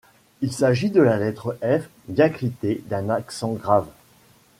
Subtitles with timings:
[0.41, 3.85] Il s’agit de la lettre F diacritée d'un accent grave.